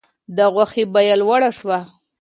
[0.35, 1.79] د غوښې بیه لوړه شوه.